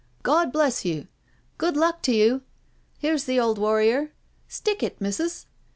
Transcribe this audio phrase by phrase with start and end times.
[0.19, 1.07] *• God bless you.""
[1.59, 2.41] Good luck to you.""
[3.03, 4.13] Here's the old warrior.""
[4.59, 5.45] Stick it Missus."